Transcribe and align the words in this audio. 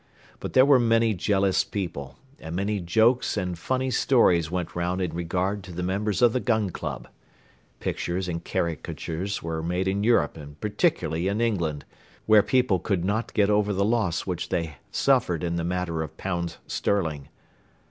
But 0.39 0.53
there 0.53 0.65
were 0.65 0.79
many 0.79 1.13
jealous 1.13 1.63
people, 1.63 2.17
and 2.39 2.55
many 2.55 2.79
jokes 2.79 3.37
and 3.37 3.55
funny 3.55 3.91
stories 3.91 4.49
went 4.49 4.75
round 4.75 4.99
in 4.99 5.13
regard 5.13 5.61
to 5.65 5.71
the 5.71 5.83
members 5.83 6.23
of 6.23 6.33
the 6.33 6.39
Gun 6.39 6.71
Club. 6.71 7.07
Pictures 7.79 8.27
and 8.27 8.43
caricatures 8.43 9.43
were 9.43 9.61
made 9.61 9.87
in 9.87 10.03
Europe 10.03 10.37
and 10.37 10.59
particularly 10.59 11.27
in 11.27 11.39
England, 11.39 11.85
where 12.25 12.41
people 12.41 12.79
could 12.79 13.05
not 13.05 13.31
get 13.35 13.51
over 13.51 13.71
the 13.71 13.85
loss 13.85 14.25
which 14.25 14.49
they 14.49 14.77
suffered 14.89 15.43
in 15.43 15.55
the 15.57 15.63
matter 15.63 16.01
of 16.01 16.17
pounds 16.17 16.57
sterling. 16.65 17.29